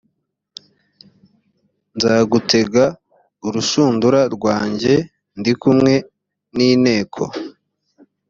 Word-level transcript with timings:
nzagutega 1.95 2.83
urushundura 3.47 4.19
rwanjye 4.35 4.93
ndi 5.39 5.53
kumwe 5.61 5.93
n 6.55 6.57
inteko 6.69 7.21